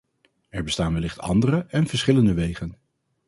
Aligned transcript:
Er 0.49 0.63
bestaan 0.63 0.93
wellicht 0.93 1.19
andere 1.19 1.65
en 1.69 1.87
verschillende 1.87 2.33
wegen. 2.33 2.77